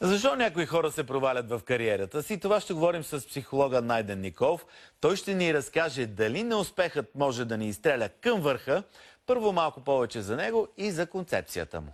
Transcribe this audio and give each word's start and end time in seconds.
Защо 0.00 0.36
някои 0.36 0.66
хора 0.66 0.90
се 0.90 1.04
провалят 1.04 1.48
в 1.48 1.60
кариерата 1.64 2.22
си? 2.22 2.40
Това 2.40 2.60
ще 2.60 2.74
говорим 2.74 3.04
с 3.04 3.26
психолога 3.26 3.82
Найден 3.82 4.20
Николов. 4.20 4.66
Той 5.00 5.16
ще 5.16 5.34
ни 5.34 5.54
разкаже 5.54 6.06
дали 6.06 6.42
неуспехът 6.42 7.14
може 7.14 7.44
да 7.44 7.56
ни 7.56 7.68
изстреля 7.68 8.08
към 8.08 8.40
върха. 8.40 8.82
Първо 9.26 9.52
малко 9.52 9.80
повече 9.80 10.20
за 10.20 10.36
него 10.36 10.68
и 10.76 10.90
за 10.90 11.06
концепцията 11.06 11.80
му. 11.80 11.92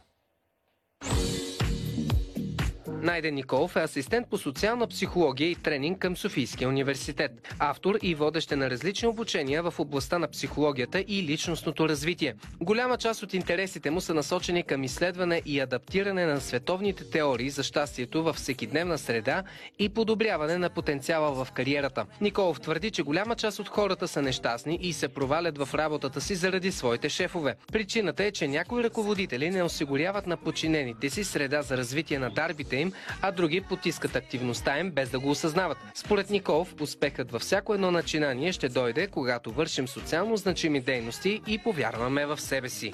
Найден 3.03 3.35
Николов 3.35 3.77
е 3.77 3.81
асистент 3.81 4.29
по 4.31 4.39
социална 4.39 4.87
психология 4.87 5.51
и 5.51 5.55
тренинг 5.55 5.99
към 5.99 6.17
Софийския 6.17 6.69
университет. 6.69 7.55
Автор 7.59 7.99
и 8.03 8.15
водещ 8.15 8.51
на 8.51 8.71
различни 8.71 9.09
обучения 9.09 9.63
в 9.63 9.75
областта 9.79 10.19
на 10.19 10.29
психологията 10.29 11.05
и 11.09 11.23
личностното 11.23 11.89
развитие. 11.89 12.35
Голяма 12.61 12.99
част 12.99 13.23
от 13.23 13.35
интересите 13.35 13.91
му 13.91 14.01
са 14.01 14.15
насочени 14.15 14.63
към 14.63 14.85
изследване 14.85 15.43
и 15.47 15.61
адаптиране 15.61 16.27
на 16.27 16.41
световните 16.41 17.11
теории 17.11 17.51
за 17.51 17.63
щастието 17.63 18.23
в 18.25 18.33
всекидневна 18.33 18.99
среда 18.99 19.43
и 19.79 19.89
подобряване 19.89 20.59
на 20.59 20.71
потенциала 20.71 21.45
в 21.45 21.53
кариерата. 21.53 22.07
Николов 22.21 22.61
твърди, 22.61 22.91
че 22.91 23.03
голяма 23.03 23.37
част 23.37 23.59
от 23.59 23.69
хората 23.69 24.09
са 24.09 24.23
нещастни 24.23 24.79
и 24.83 24.93
се 24.93 25.09
провалят 25.09 25.59
в 25.59 25.75
работата 25.75 26.21
си 26.21 26.35
заради 26.35 26.73
своите 26.73 27.09
шефове. 27.09 27.55
Причината 27.73 28.25
е, 28.25 28.31
че 28.31 28.49
някои 28.49 28.85
ръководители 28.85 29.51
не 29.51 29.63
осигуряват 29.63 30.27
на 30.27 30.37
подчинените 30.37 31.11
си 31.11 31.25
среда 31.25 31.63
за 31.63 31.77
развитие 31.77 32.19
на 32.19 32.31
дарбите 32.31 32.77
им, 32.77 32.92
а 33.23 33.33
други 33.33 33.61
потискат 33.61 34.17
активността 34.17 34.79
им 34.79 34.91
без 34.91 35.11
да 35.11 35.19
го 35.19 35.31
осъзнават. 35.31 35.79
Според 35.95 36.31
Николов, 36.31 36.75
успехът 36.81 37.31
във 37.31 37.43
всяко 37.43 37.75
едно 37.75 37.91
начинание 37.91 38.53
ще 38.53 38.69
дойде, 38.69 39.07
когато 39.07 39.53
вършим 39.53 39.89
социално 39.89 40.37
значими 40.37 40.81
дейности 40.81 41.43
и 41.47 41.59
повярваме 41.59 42.27
в 42.27 42.41
себе 42.41 42.69
си. 42.69 42.93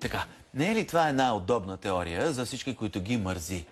Така, 0.00 0.24
не 0.54 0.70
е 0.70 0.74
ли 0.74 0.86
това 0.86 1.08
една 1.08 1.36
удобна 1.36 1.76
теория 1.76 2.32
за 2.32 2.44
всички, 2.44 2.76
които 2.76 3.00
ги 3.00 3.16
мързи? 3.16 3.64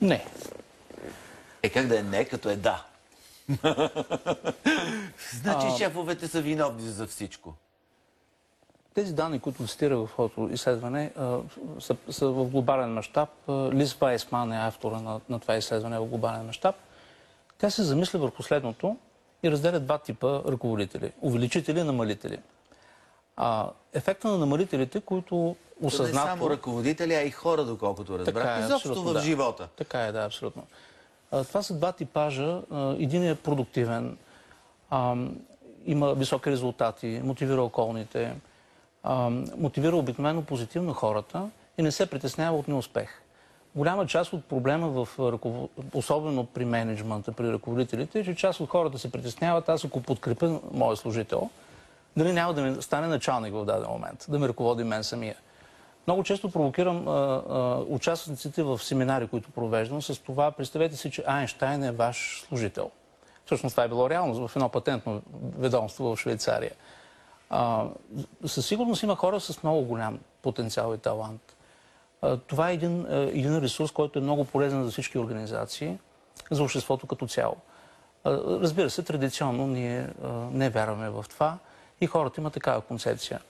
Не. 0.00 0.26
Е, 1.62 1.68
как 1.68 1.86
да 1.86 1.98
е 1.98 2.02
не, 2.02 2.24
като 2.24 2.48
е 2.50 2.56
да? 2.56 2.84
значи 5.32 5.66
шефовете 5.78 6.28
са 6.28 6.40
виновни 6.40 6.88
за 6.88 7.06
всичко. 7.06 7.54
Тези 8.98 9.14
данни, 9.14 9.40
които 9.40 9.66
цитира 9.66 9.96
в 9.96 10.08
своето 10.12 10.48
изследване, 10.52 11.12
са, 11.80 11.96
са 12.10 12.28
в 12.28 12.44
глобален 12.44 12.92
мащаб. 12.92 13.28
Лиз 13.48 13.94
Вайсман 13.94 14.52
е 14.52 14.66
автора 14.66 15.00
на, 15.00 15.20
на 15.28 15.38
това 15.38 15.56
изследване 15.56 15.98
в 15.98 16.06
глобален 16.06 16.46
мащаб. 16.46 16.74
Тя 17.58 17.70
се 17.70 17.82
замисля 17.82 18.18
върху 18.18 18.42
следното 18.42 18.96
и 19.42 19.50
разделя 19.50 19.80
два 19.80 19.98
типа 19.98 20.40
ръководители. 20.48 21.12
Увеличители 21.20 21.80
и 21.80 21.82
намалители. 21.82 22.38
А, 23.36 23.70
ефекта 23.92 24.28
на 24.28 24.38
намалителите, 24.38 25.00
които 25.00 25.56
осъзнато... 25.82 26.26
Не 26.26 26.32
само 26.32 26.50
ръководители, 26.50 27.14
а 27.14 27.22
и 27.22 27.30
хора, 27.30 27.64
доколкото 27.64 28.18
разбрах. 28.18 28.44
Така 28.44 28.56
е, 28.56 28.64
Изобщо 28.64 29.02
в 29.02 29.12
да. 29.12 29.20
живота. 29.20 29.68
Така 29.76 30.00
е, 30.00 30.12
да, 30.12 30.24
абсолютно. 30.24 30.62
А, 31.30 31.44
това 31.44 31.62
са 31.62 31.74
два 31.74 31.92
типажа. 31.92 32.60
Един 32.98 33.28
е 33.28 33.34
продуктивен, 33.34 34.18
а, 34.90 35.16
има 35.86 36.14
високи 36.14 36.50
резултати, 36.50 37.20
мотивира 37.24 37.62
околните, 37.62 38.34
мотивира 39.56 39.96
обикновено 39.96 40.42
позитивно 40.42 40.92
хората 40.92 41.50
и 41.78 41.82
не 41.82 41.92
се 41.92 42.10
притеснява 42.10 42.58
от 42.58 42.68
неуспех. 42.68 43.22
Голяма 43.74 44.06
част 44.06 44.32
от 44.32 44.44
проблема, 44.44 44.88
в, 44.88 45.08
особено 45.94 46.46
при 46.46 46.64
менеджмента, 46.64 47.32
при 47.32 47.52
ръководителите, 47.52 48.20
е, 48.20 48.24
че 48.24 48.34
част 48.34 48.60
от 48.60 48.68
хората 48.68 48.98
се 48.98 49.12
притесняват, 49.12 49.68
аз 49.68 49.84
ако 49.84 50.02
подкрепя 50.02 50.60
моя 50.72 50.96
служител, 50.96 51.50
дали 52.16 52.32
няма 52.32 52.54
да 52.54 52.62
ми 52.62 52.82
стане 52.82 53.06
началник 53.06 53.54
в 53.54 53.64
даден 53.64 53.90
момент, 53.90 54.26
да 54.28 54.38
ме 54.38 54.48
ръководи 54.48 54.84
мен 54.84 55.04
самия. 55.04 55.36
Много 56.06 56.22
често 56.22 56.50
провокирам 56.50 57.08
а, 57.08 57.12
а, 57.12 57.84
участниците 57.88 58.62
в 58.62 58.78
семинари, 58.78 59.26
които 59.26 59.50
провеждам, 59.50 60.02
с 60.02 60.18
това, 60.18 60.50
представете 60.50 60.96
си, 60.96 61.10
че 61.10 61.24
Айнштайн 61.26 61.84
е 61.84 61.92
ваш 61.92 62.44
служител. 62.48 62.90
Всъщност 63.44 63.72
това 63.72 63.84
е 63.84 63.88
било 63.88 64.10
реалност 64.10 64.40
в 64.40 64.56
едно 64.56 64.68
патентно 64.68 65.22
ведомство 65.58 66.16
в 66.16 66.20
Швейцария. 66.20 66.72
А, 67.50 67.86
със 68.46 68.66
сигурност 68.66 69.02
има 69.02 69.16
хора 69.16 69.40
с 69.40 69.62
много 69.62 69.82
голям 69.82 70.18
потенциал 70.42 70.94
и 70.94 70.98
талант. 70.98 71.56
А, 72.22 72.36
това 72.36 72.70
е 72.70 72.74
един, 72.74 73.06
един 73.10 73.58
ресурс, 73.58 73.90
който 73.90 74.18
е 74.18 74.22
много 74.22 74.44
полезен 74.44 74.84
за 74.84 74.90
всички 74.90 75.18
организации, 75.18 75.98
за 76.50 76.62
обществото 76.62 77.06
като 77.06 77.26
цяло. 77.26 77.56
А, 78.24 78.32
разбира 78.36 78.90
се, 78.90 79.02
традиционно 79.02 79.66
ние 79.66 80.08
а, 80.24 80.28
не 80.28 80.70
вярваме 80.70 81.10
в 81.10 81.24
това 81.30 81.58
и 82.00 82.06
хората 82.06 82.40
имат 82.40 82.52
такава 82.52 82.80
концепция. 82.80 83.40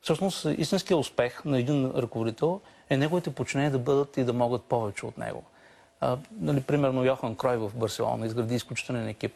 Всъщност, 0.00 0.44
истинският 0.44 1.00
успех 1.00 1.44
на 1.44 1.58
един 1.58 1.92
ръководител 1.96 2.60
е 2.90 2.96
неговите 2.96 3.34
подчинения 3.34 3.70
да 3.70 3.78
бъдат 3.78 4.16
и 4.16 4.24
да 4.24 4.32
могат 4.32 4.62
повече 4.62 5.06
от 5.06 5.18
него. 5.18 5.42
А, 6.00 6.18
нали, 6.40 6.60
примерно 6.60 7.04
Йохан 7.04 7.36
Крой 7.36 7.56
в 7.56 7.70
Барселона 7.74 8.26
изгради 8.26 8.54
изключителен 8.54 9.08
екип. 9.08 9.32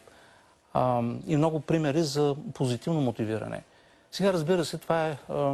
А, 0.73 1.01
и 1.27 1.37
много 1.37 1.59
примери 1.59 2.03
за 2.03 2.35
позитивно 2.53 3.01
мотивиране. 3.01 3.63
Сега, 4.11 4.33
разбира 4.33 4.65
се, 4.65 4.77
това 4.77 5.07
е 5.07 5.17
а, 5.29 5.53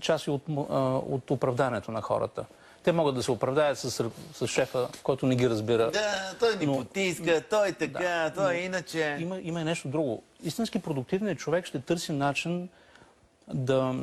част 0.00 0.26
и 0.26 0.30
от, 0.30 0.42
а, 0.48 0.78
от 0.88 1.30
оправданието 1.30 1.92
на 1.92 2.00
хората. 2.02 2.44
Те 2.82 2.92
могат 2.92 3.14
да 3.14 3.22
се 3.22 3.30
оправдаят 3.30 3.78
с, 3.78 3.90
с 4.34 4.46
шефа, 4.46 4.88
който 5.02 5.26
не 5.26 5.36
ги 5.36 5.50
разбира. 5.50 5.90
Да, 5.90 6.34
той 6.40 6.56
ни 6.56 6.66
Но- 6.66 6.76
потиска, 6.76 7.42
той 7.50 7.72
така, 7.72 7.98
Да, 7.98 8.32
той 8.32 8.44
но 8.46 8.60
иначе. 8.60 9.16
Има, 9.20 9.38
има 9.38 9.60
и 9.60 9.64
нещо 9.64 9.88
друго. 9.88 10.22
Истински 10.42 10.78
продуктивният 10.78 11.38
човек 11.38 11.66
ще 11.66 11.80
търси 11.80 12.12
начин 12.12 12.68
да 13.48 13.94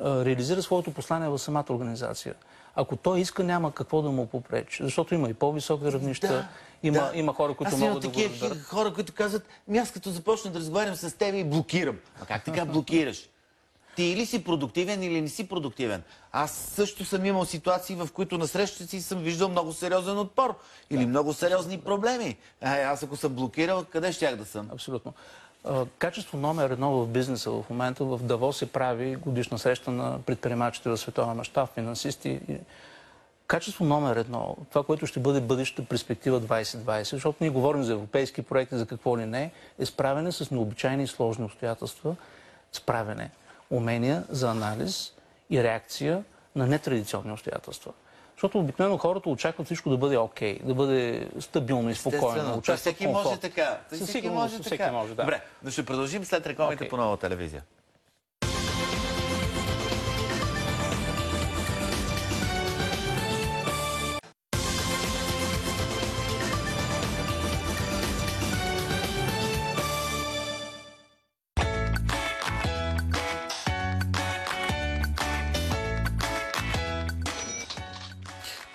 а, 0.00 0.24
реализира 0.24 0.62
своето 0.62 0.90
послание 0.90 1.28
в 1.28 1.38
самата 1.38 1.64
организация. 1.70 2.34
Ако 2.74 2.96
той 2.96 3.20
иска, 3.20 3.44
няма 3.44 3.72
какво 3.72 4.02
да 4.02 4.10
му 4.10 4.26
попречи. 4.26 4.82
Защото 4.82 5.14
има 5.14 5.28
и 5.28 5.34
по-високи 5.34 5.84
равнища, 5.84 6.28
Да, 6.28 6.48
има, 6.82 6.98
да. 6.98 7.10
има 7.14 7.32
хора, 7.34 7.54
които 7.54 7.74
Аз 7.74 7.80
могат 7.80 8.02
да 8.02 8.08
го 8.08 8.20
разберат. 8.20 8.62
хора, 8.62 8.92
които 8.94 9.12
казват, 9.12 9.42
аз 9.78 9.90
като 9.90 10.10
започна 10.10 10.50
да 10.50 10.58
разговарям 10.58 10.94
с 10.94 11.12
теб 11.12 11.34
и 11.34 11.44
блокирам. 11.44 11.98
А 12.22 12.26
как 12.26 12.44
така 12.44 12.64
блокираш? 12.64 13.28
Ти 13.96 14.02
или 14.02 14.26
си 14.26 14.44
продуктивен, 14.44 15.02
или 15.02 15.20
не 15.20 15.28
си 15.28 15.48
продуктивен. 15.48 16.02
Аз 16.32 16.50
също 16.50 17.04
съм 17.04 17.24
имал 17.24 17.44
ситуации, 17.44 17.96
в 17.96 18.08
които 18.14 18.38
на 18.38 18.48
срещата 18.48 18.86
си 18.86 19.02
съм 19.02 19.18
виждал 19.18 19.48
много 19.48 19.72
сериозен 19.72 20.18
отпор 20.18 20.58
или 20.90 21.06
много 21.06 21.32
сериозни 21.32 21.80
проблеми. 21.80 22.36
А, 22.60 22.76
аз 22.76 23.02
ако 23.02 23.16
съм 23.16 23.32
блокирал, 23.32 23.84
къде 23.84 24.12
щях 24.12 24.36
да 24.36 24.44
съм? 24.44 24.68
Абсолютно. 24.72 25.12
Качество 25.98 26.38
номер 26.38 26.70
едно 26.70 26.90
в 26.90 27.08
бизнеса 27.08 27.50
в 27.50 27.64
момента 27.70 28.04
в 28.04 28.22
Давос 28.22 28.56
се 28.56 28.72
прави 28.72 29.16
годишна 29.16 29.58
среща 29.58 29.90
на 29.90 30.18
предприемачите 30.26 30.88
в 30.88 30.96
световен 30.96 31.36
мащаб, 31.36 31.74
финансисти. 31.74 32.40
Качество 33.46 33.84
номер 33.84 34.16
едно, 34.16 34.56
това, 34.70 34.84
което 34.84 35.06
ще 35.06 35.20
бъде 35.20 35.40
бъдещата 35.40 35.88
перспектива 35.88 36.40
2020, 36.40 37.02
защото 37.02 37.38
ние 37.40 37.50
говорим 37.50 37.82
за 37.82 37.92
европейски 37.92 38.42
проекти, 38.42 38.76
за 38.76 38.86
какво 38.86 39.18
ли 39.18 39.26
не, 39.26 39.50
е 39.78 39.86
справяне 39.86 40.32
с 40.32 40.50
необичайни 40.50 41.02
и 41.02 41.06
сложни 41.06 41.44
обстоятелства, 41.44 42.16
справяне, 42.72 43.30
умения 43.72 44.24
за 44.28 44.50
анализ 44.50 45.12
и 45.50 45.62
реакция 45.62 46.24
на 46.56 46.66
нетрадиционни 46.66 47.32
обстоятелства. 47.32 47.92
Защото 48.36 48.58
обикновено 48.58 48.98
хората 48.98 49.28
очакват 49.28 49.66
всичко 49.66 49.90
да 49.90 49.96
бъде 49.96 50.16
окей, 50.16 50.58
да 50.62 50.74
бъде 50.74 51.28
стабилно 51.40 51.90
и 51.90 51.94
спокойно. 51.94 52.58
Очакват 52.58 52.80
всеки 52.80 53.04
комфорт. 53.04 53.24
може 53.24 53.40
така. 53.40 53.78
Със 53.88 53.98
всеки 53.98 54.12
сигурност, 54.12 54.52
може 54.52 54.62
всеки 54.62 54.78
така. 54.78 54.92
може, 54.92 55.14
да. 55.14 55.22
Добре, 55.22 55.40
но 55.62 55.70
ще 55.70 55.84
продължим 55.84 56.24
след 56.24 56.46
рекламите 56.46 56.84
Окей. 56.84 56.88
по 56.88 56.96
нова 56.96 57.16
телевизия. 57.16 57.62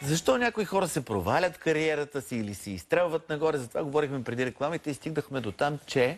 Защо 0.02 0.38
някои 0.38 0.66
хора 0.66 0.88
се 0.88 1.06
провалят 1.06 1.58
кариерата 1.58 2.22
си 2.22 2.36
или 2.36 2.54
се 2.54 2.72
изстрелват 2.72 3.30
нагоре? 3.30 3.58
За 3.58 3.68
това 3.68 3.84
говорихме 3.84 4.24
преди 4.24 4.46
рекламите 4.46 4.92
и 4.92 4.94
стигнахме 4.94 5.42
до 5.42 5.52
там, 5.52 5.80
че 5.86 6.18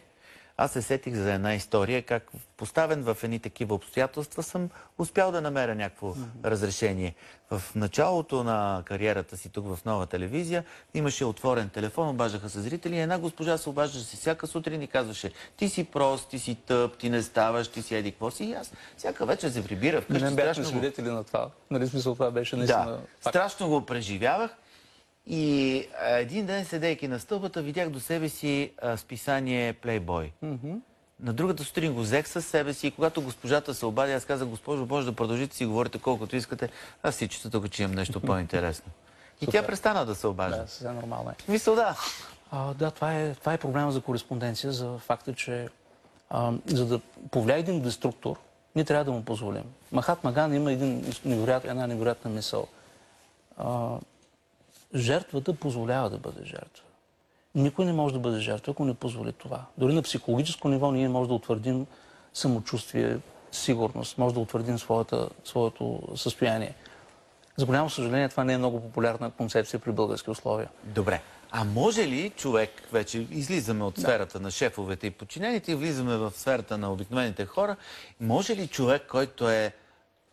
аз 0.62 0.72
се 0.72 0.82
сетих 0.82 1.16
за 1.16 1.34
една 1.34 1.56
история, 1.56 2.02
как 2.02 2.32
поставен 2.58 3.04
в 3.04 3.18
едни 3.24 3.40
такива 3.40 3.76
обстоятелства 3.76 4.44
съм 4.44 4.70
успял 4.98 5.32
да 5.32 5.42
намеря 5.42 5.76
някакво 5.76 6.16
разрешение. 6.46 7.16
В 7.52 7.62
началото 7.76 8.44
на 8.44 8.84
кариерата 8.86 9.38
си 9.38 9.50
тук 9.50 9.76
в 9.76 9.86
нова 9.86 10.06
телевизия 10.06 10.64
имаше 10.94 11.26
отворен 11.26 11.70
телефон, 11.70 12.10
обаждаха 12.10 12.50
се 12.50 12.60
зрители 12.60 12.96
и 12.96 13.00
една 13.00 13.20
госпожа 13.20 13.58
се 13.58 13.70
обаждаше 13.70 14.06
всяка 14.06 14.48
сутрин 14.48 14.82
и 14.82 14.88
казваше 14.88 15.32
ти 15.58 15.70
си 15.70 15.84
прост, 15.84 16.30
ти 16.30 16.40
си 16.40 16.56
тъп, 16.56 16.98
ти 16.98 17.10
не 17.10 17.22
ставаш, 17.24 17.68
ти 17.68 17.82
си 17.82 17.96
еди 17.96 18.12
какво 18.12 18.32
си. 18.32 18.44
И 18.44 18.54
аз 18.54 18.72
всяка 18.98 19.26
вечер 19.26 19.50
се 19.50 19.64
прибира 19.64 20.02
вкъщи. 20.02 20.24
Не 20.24 20.32
бяхме 20.32 20.64
го- 20.64 20.70
свидетели 20.70 21.10
на 21.10 21.24
това. 21.24 21.50
Нали 21.72 21.88
смисъл 21.88 22.14
това 22.14 22.32
беше 22.32 22.56
наистина... 22.56 22.86
да, 22.86 23.30
страшно 23.30 23.70
го 23.70 23.86
преживявах. 23.86 24.52
И 25.30 25.86
а, 26.02 26.18
един 26.18 26.46
ден, 26.46 26.66
седейки 26.66 27.08
на 27.08 27.20
стълбата, 27.20 27.62
видях 27.62 27.90
до 27.90 28.00
себе 28.00 28.30
си 28.30 28.72
а, 28.82 28.98
списание 28.98 29.74
Playboy. 29.74 30.32
На 31.20 31.34
другата 31.34 31.64
сутрин 31.64 31.94
го 31.94 32.00
взех 32.00 32.28
със 32.28 32.46
себе 32.46 32.74
си 32.74 32.88
и 32.88 32.92
когато 32.92 33.22
госпожата 33.22 33.74
се 33.74 33.86
обади, 33.86 34.14
аз 34.14 34.26
казах, 34.26 34.48
госпожо, 34.48 34.86
може 34.90 35.06
да 35.06 35.16
продължите 35.16 35.56
си 35.56 35.66
говорите 35.66 36.00
колкото 36.00 36.36
искате, 36.36 36.70
аз 37.04 37.16
си 37.16 37.28
чета 37.28 37.50
тук, 37.50 37.72
че 37.72 37.84
имам 37.84 37.96
нещо 37.96 38.20
по-интересно. 38.28 38.92
И 39.42 39.48
тя 39.48 39.66
престана 39.66 40.06
да 40.06 40.16
се 40.16 40.28
обажда. 40.28 40.62
Да, 40.62 40.68
съвсем 40.68 40.96
нормално 40.96 41.30
е. 41.30 41.34
Мисля, 41.48 41.76
да. 41.76 41.96
А, 42.52 42.74
да, 42.74 42.92
това 42.92 43.16
е, 43.16 43.36
това 43.36 43.54
е 43.54 43.58
проблема 43.58 43.92
за 43.92 44.02
кореспонденция, 44.02 44.72
за 44.72 44.98
факта, 44.98 45.34
че 45.34 45.68
а, 46.30 46.54
за 46.66 46.86
да 46.86 47.00
повлияе 47.32 47.60
един 47.60 47.82
деструктор, 47.82 48.40
ние 48.76 48.86
трябва 48.86 49.06
да 49.06 49.12
му 49.12 49.26
позволим. 49.26 49.64
Махат 49.92 50.24
Маган 50.24 50.54
има 50.54 50.72
един, 50.72 51.14
невероят, 51.26 51.66
една 51.66 51.88
невероятна 51.88 52.32
мисъл. 52.32 52.68
А, 53.58 53.98
жертвата 54.96 55.54
позволява 55.54 56.10
да 56.10 56.18
бъде 56.18 56.46
жертва. 56.46 56.84
Никой 57.56 57.86
не 57.86 57.94
може 57.94 58.14
да 58.14 58.20
бъде 58.20 58.40
жертва, 58.40 58.72
ако 58.72 58.86
не 58.86 58.94
позволи 58.94 59.32
това. 59.32 59.66
Дори 59.78 59.94
на 59.94 60.02
психологическо 60.02 60.70
ниво 60.70 60.92
ние 60.92 61.10
може 61.10 61.28
да 61.28 61.34
утвърдим 61.34 61.86
самочувствие, 62.34 63.18
сигурност, 63.52 64.18
може 64.18 64.34
да 64.34 64.40
утвърдим 64.40 64.80
своята, 64.80 65.30
своето 65.46 66.02
състояние. 66.16 66.76
За 67.58 67.66
голямо 67.66 67.90
съжаление, 67.90 68.30
това 68.30 68.44
не 68.44 68.54
е 68.54 68.58
много 68.58 68.82
популярна 68.82 69.32
концепция 69.32 69.80
при 69.80 69.92
български 69.92 70.30
условия. 70.30 70.70
Добре. 70.84 71.22
А 71.52 71.64
може 71.64 72.08
ли 72.08 72.30
човек, 72.30 72.70
вече 72.92 73.28
излизаме 73.32 73.84
от 73.84 73.98
сферата 73.98 74.40
на 74.40 74.52
шефовете 74.52 75.08
и 75.08 75.12
подчинените 75.12 75.72
и 75.72 75.76
влизаме 75.76 76.18
в 76.18 76.32
сферата 76.36 76.78
на 76.78 76.92
обикновените 76.92 77.46
хора, 77.46 77.76
може 78.22 78.56
ли 78.56 78.68
човек, 78.68 79.08
който 79.10 79.50
е 79.50 79.74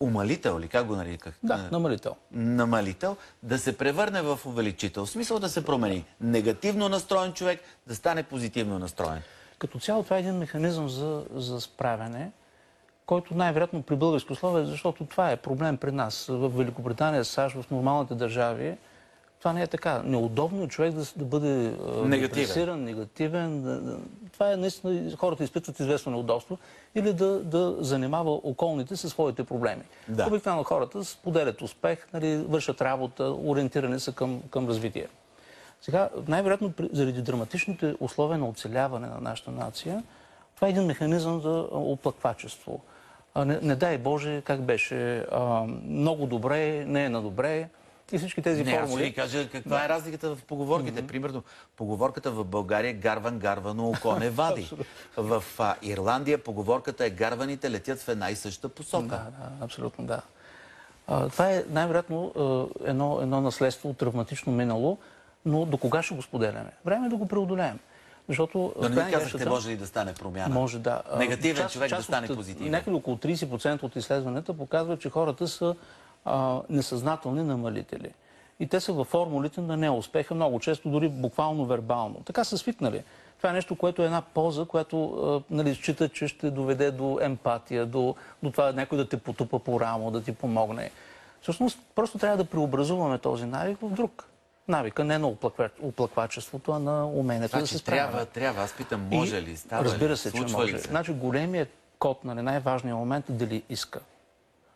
умалител, 0.00 0.58
или 0.60 0.68
как 0.68 0.86
го 0.86 0.96
нареках? 0.96 1.38
Да, 1.42 1.68
намалител. 1.72 2.16
намалител, 2.32 3.16
да 3.42 3.58
се 3.58 3.78
превърне 3.78 4.22
в 4.22 4.40
увеличител. 4.46 5.06
В 5.06 5.10
смисъл 5.10 5.38
да 5.38 5.48
се 5.48 5.64
промени. 5.64 6.04
Негативно 6.20 6.88
настроен 6.88 7.32
човек 7.32 7.60
да 7.86 7.94
стане 7.94 8.22
позитивно 8.22 8.78
настроен. 8.78 9.22
Като 9.58 9.78
цяло 9.78 10.02
това 10.02 10.16
е 10.16 10.20
един 10.20 10.34
механизъм 10.34 10.88
за, 10.88 11.24
за 11.34 11.60
справяне, 11.60 12.30
който 13.06 13.34
най-вероятно 13.34 13.82
при 13.82 13.96
български 13.96 14.32
условия, 14.32 14.66
защото 14.66 15.06
това 15.06 15.30
е 15.30 15.36
проблем 15.36 15.76
при 15.76 15.92
нас. 15.92 16.26
В 16.28 16.48
Великобритания, 16.48 17.24
САЩ, 17.24 17.56
в 17.56 17.70
нормалните 17.70 18.14
държави, 18.14 18.76
това 19.46 19.52
не 19.52 19.62
е 19.62 19.66
така. 19.66 20.02
Неудобно 20.04 20.62
е 20.64 20.68
човек 20.68 20.92
да, 20.92 21.04
да 21.16 21.24
бъде 21.24 21.72
Негативен. 22.04 22.84
негативен. 22.84 23.80
Това 24.32 24.52
е 24.52 24.56
наистина, 24.56 25.16
хората 25.16 25.44
изпитват 25.44 25.80
известно 25.80 26.12
неудобство 26.12 26.58
или 26.94 27.12
да, 27.12 27.40
да 27.40 27.76
занимава 27.78 28.30
околните 28.30 28.96
със 28.96 29.10
своите 29.10 29.44
проблеми. 29.44 29.82
Да. 30.08 30.26
Обикновено 30.26 30.64
хората 30.64 31.04
споделят 31.04 31.62
успех, 31.62 32.06
нали, 32.12 32.36
вършат 32.36 32.80
работа, 32.82 33.24
ориентирани 33.24 34.00
са 34.00 34.12
към, 34.12 34.42
към 34.50 34.68
развитие. 34.68 35.06
Сега, 35.80 36.08
най-вероятно, 36.28 36.72
заради 36.92 37.22
драматичните 37.22 37.94
условия 38.00 38.38
на 38.38 38.48
оцеляване 38.48 39.06
на 39.06 39.20
нашата 39.20 39.50
нация, 39.50 40.02
това 40.54 40.68
е 40.68 40.70
един 40.70 40.84
механизъм 40.84 41.40
за 41.40 41.66
оплаквачество. 41.72 42.80
Не, 43.36 43.58
не 43.62 43.76
дай 43.76 43.98
Боже, 43.98 44.42
как 44.44 44.62
беше, 44.62 45.18
а, 45.32 45.64
много 45.88 46.26
добре, 46.26 46.84
не 46.84 47.04
е 47.04 47.08
на 47.08 47.22
добре. 47.22 47.68
И 48.12 48.18
всички 48.18 48.42
тези 48.42 48.64
Не, 48.64 48.70
аз 48.70 48.76
ще 48.76 48.86
формули. 48.86 49.12
кажа 49.12 49.48
каква 49.48 49.84
е 49.84 49.88
разликата 49.88 50.36
в 50.36 50.42
поговорките. 50.42 51.06
Примерно, 51.06 51.42
поговорката 51.76 52.30
в 52.30 52.44
България 52.44 52.88
е 52.88 52.94
гарван 52.94 53.38
гарвано 53.38 53.88
око 53.88 54.12
не 54.14 54.30
вади. 54.30 54.70
в 55.16 55.44
а, 55.58 55.74
Ирландия 55.82 56.38
поговорката 56.38 57.04
е 57.04 57.10
гарваните 57.10 57.70
летят 57.70 57.98
в 57.98 58.08
една 58.08 58.30
и 58.30 58.36
съща 58.36 58.68
посока. 58.68 59.06
Да, 59.06 59.16
да, 59.16 59.64
абсолютно 59.64 60.04
да. 60.04 60.22
А, 61.06 61.28
това 61.28 61.50
е 61.50 61.64
най-вероятно 61.68 62.32
едно, 62.84 63.18
едно 63.22 63.40
наследство 63.40 63.90
от 63.90 63.96
травматично 63.96 64.52
минало, 64.52 64.98
но 65.44 65.64
до 65.64 65.78
кога 65.78 66.02
ще 66.02 66.14
го 66.14 66.22
споделяме? 66.22 66.70
Време 66.84 67.06
е 67.06 67.10
да 67.10 67.16
го 67.16 67.28
преодолеем. 67.28 67.78
Защото 68.28 68.72
Но 68.76 68.82
не 68.82 68.88
ми 68.88 68.96
казахте, 69.02 69.12
краищата- 69.12 69.48
може 69.48 69.68
ли 69.68 69.76
да 69.76 69.86
стане 69.86 70.14
промяна? 70.14 70.54
Може 70.54 70.78
да. 70.78 71.02
Негативен 71.18 71.68
човек 71.68 71.90
да 71.90 72.02
стане 72.02 72.26
от, 72.26 72.36
позитивен. 72.36 72.70
Някъде 72.70 72.96
около 72.96 73.16
30% 73.16 73.82
от 73.82 73.96
изследванията 73.96 74.54
показват, 74.54 75.00
че 75.00 75.10
хората 75.10 75.48
са 75.48 75.74
а, 76.26 76.60
несъзнателни 76.70 77.42
намалители. 77.42 78.10
И 78.60 78.66
те 78.66 78.80
са 78.80 78.92
във 78.92 79.06
формулите 79.06 79.60
на 79.60 79.76
неуспеха, 79.76 80.34
много 80.34 80.60
често 80.60 80.90
дори 80.90 81.08
буквално 81.08 81.66
вербално. 81.66 82.14
Така 82.24 82.44
са 82.44 82.58
свикнали. 82.58 83.02
Това 83.38 83.50
е 83.50 83.52
нещо, 83.52 83.76
което 83.76 84.02
е 84.02 84.06
една 84.06 84.22
полза, 84.22 84.64
която 84.64 85.04
а, 85.04 85.54
нали, 85.54 85.74
считат, 85.74 86.12
че 86.12 86.28
ще 86.28 86.50
доведе 86.50 86.90
до 86.90 87.18
емпатия, 87.22 87.86
до, 87.86 88.14
до 88.42 88.50
това 88.50 88.72
някой 88.72 88.98
да 88.98 89.08
те 89.08 89.16
потупа 89.16 89.58
по 89.58 89.80
рамо, 89.80 90.10
да 90.10 90.22
ти 90.22 90.32
помогне. 90.32 90.90
Всъщност, 91.42 91.78
просто 91.94 92.18
трябва 92.18 92.36
да 92.36 92.44
преобразуваме 92.44 93.18
този 93.18 93.44
навик 93.44 93.78
в 93.82 93.88
друг. 93.88 94.24
Навика 94.68 95.04
не 95.04 95.18
на 95.18 95.26
оплаква- 95.28 95.70
оплаквачеството, 95.82 96.72
а 96.72 96.78
на 96.78 97.06
умението 97.06 97.42
да 97.42 97.66
се 97.66 97.72
Значи 97.72 97.78
справяме. 97.78 98.08
трябва, 98.08 98.26
трябва. 98.26 98.62
Аз 98.62 98.72
питам, 98.72 99.08
може 99.10 99.36
И, 99.36 99.42
ли? 99.42 99.56
Става 99.56 99.84
разбира 99.84 100.12
ли? 100.12 100.16
се, 100.16 100.32
че 100.32 100.40
може. 100.42 100.74
ли? 100.74 100.78
Значи 100.78 101.12
големият 101.12 101.68
код, 101.98 102.24
нали, 102.24 102.42
най-важният 102.42 102.98
момент 102.98 103.28
е 103.28 103.32
дали 103.32 103.62
иска. 103.68 104.00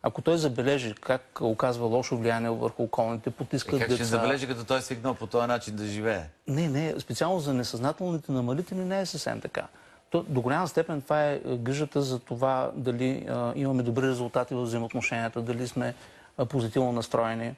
Ако 0.02 0.23
той 0.23 0.38
забележи 0.38 0.94
как 0.94 1.38
оказва 1.41 1.87
лошо 1.87 2.17
влияние 2.17 2.50
върху 2.50 2.82
околните, 2.82 3.31
потиска 3.31 3.76
Е, 3.76 3.79
как 3.79 3.88
деца... 3.88 3.97
ще 3.97 4.05
забележи, 4.06 4.47
като 4.49 4.64
той 4.64 4.79
е 4.79 4.82
свикнал 4.82 5.14
по 5.14 5.26
този 5.26 5.47
начин 5.47 5.76
да 5.76 5.87
живее? 5.87 6.23
Не, 6.47 6.69
не, 6.69 7.00
специално 7.00 7.41
за 7.41 7.55
несъзнателните 7.55 8.32
намалители 8.32 8.79
не 8.79 9.00
е 9.00 9.06
съвсем 9.06 9.41
така. 9.41 9.67
То, 10.11 10.23
до 10.23 10.41
голяма 10.41 10.69
степен 10.69 11.02
това 11.02 11.25
е 11.25 11.35
е, 11.37 11.56
грижата 11.56 12.02
за 12.02 12.19
това 12.19 12.70
дали 12.75 13.26
а, 13.29 13.52
имаме 13.56 13.82
добри 13.82 14.02
резултати 14.02 14.55
в 14.55 14.62
взаимоотношенията, 14.62 15.43
дали 15.43 15.69
сме 15.69 15.94
а, 16.38 16.44
позитивно 16.44 16.93
настроени. 16.93 17.55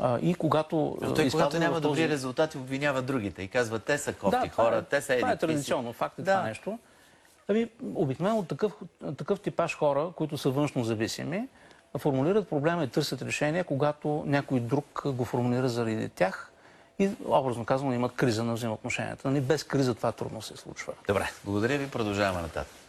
А, 0.00 0.18
и 0.18 0.34
когато... 0.34 0.98
Но 1.00 1.14
той, 1.14 1.30
когато 1.30 1.58
няма 1.58 1.74
този- 1.74 1.82
добри 1.82 2.08
резултати, 2.08 2.58
обвинява 2.58 3.02
другите 3.02 3.42
и 3.42 3.48
казва, 3.48 3.78
те 3.78 3.98
са 3.98 4.12
кофти 4.12 4.50
това 4.50 4.64
хора, 4.64 4.76
е- 4.76 4.82
те 4.82 5.00
са 5.00 5.06
Това 5.06 5.14
е 5.14 5.18
еди 5.18 5.22
какви 5.30 5.38
си. 5.38 5.46
традиционно, 5.48 5.92
факт 5.92 6.18
е 6.18 6.22
Да. 6.22 6.32
това 6.32 6.42
нещо. 6.42 6.78
Ами, 7.48 7.68
обикновено 7.94 8.42
такъв, 8.42 8.72
такъв 9.16 9.40
типаж 9.40 9.76
хора, 9.76 10.08
които 10.16 10.38
са 10.38 10.50
външно 10.50 10.84
зависими, 10.84 11.48
формулират 11.98 12.48
проблема 12.48 12.84
и 12.84 12.88
търсят 12.88 13.22
решение, 13.22 13.64
когато 13.64 14.24
някой 14.26 14.60
друг 14.60 15.02
го 15.06 15.24
формулира 15.24 15.68
заради 15.68 16.08
тях 16.08 16.52
и, 16.98 17.10
образно 17.24 17.64
казано, 17.64 17.92
имат 17.92 18.12
криза 18.12 18.44
на 18.44 18.54
взаимоотношенията. 18.54 19.30
Нали, 19.30 19.40
Без 19.40 19.64
криза 19.64 19.94
това 19.94 20.12
трудно 20.12 20.42
се 20.42 20.56
случва. 20.56 20.92
Добре, 21.08 21.30
благодаря 21.44 21.78
ви, 21.78 21.90
продължаваме 21.90 22.42
нататък. 22.42 22.85